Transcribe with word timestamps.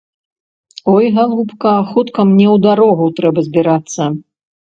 Ой, 0.93 1.05
галубка, 1.17 1.73
хутка 1.91 2.21
мне 2.31 2.47
ў 2.47 2.57
дарогу 2.67 3.05
трэба 3.19 3.39
збірацца! 3.49 4.09